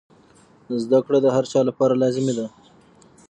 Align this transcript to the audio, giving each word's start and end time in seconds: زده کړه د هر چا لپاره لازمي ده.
زده 0.83 0.99
کړه 1.05 1.19
د 1.23 1.27
هر 1.35 1.45
چا 1.51 1.59
لپاره 1.69 1.99
لازمي 2.01 2.33
ده. 2.37 2.47